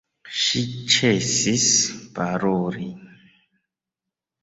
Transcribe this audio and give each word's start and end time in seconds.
Ŝi 0.43 0.63
ĉesis 0.93 1.67
paroli. 2.17 2.91